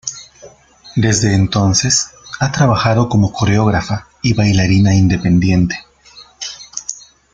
Desde 0.95 1.35
entonces, 1.35 2.09
ha 2.39 2.51
trabajado 2.51 3.07
como 3.07 3.31
coreógrafa 3.31 4.07
y 4.23 4.33
bailarina 4.33 4.95
independiente. 4.95 5.77